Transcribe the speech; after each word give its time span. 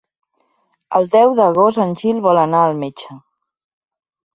El 1.01 1.05
deu 1.17 1.35
d'agost 1.41 1.83
en 1.85 1.95
Gil 2.03 2.25
vol 2.29 2.43
anar 2.49 2.67
al 2.73 2.77
metge. 2.87 3.23